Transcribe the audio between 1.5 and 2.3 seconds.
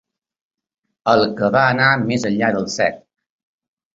va anar més